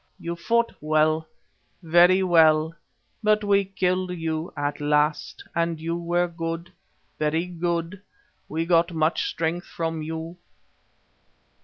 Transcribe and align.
You 0.19 0.35
fought 0.35 0.73
well, 0.81 1.27
very 1.83 2.23
well, 2.23 2.73
but 3.21 3.43
we 3.43 3.65
killed 3.65 4.09
you 4.09 4.51
at 4.57 4.81
last, 4.81 5.43
and 5.53 5.79
you 5.79 5.95
were 5.95 6.27
good, 6.27 6.71
very 7.19 7.45
good; 7.45 8.01
we 8.49 8.65
got 8.65 8.93
much 8.95 9.29
strength 9.29 9.67
from 9.67 10.01
you. 10.01 10.37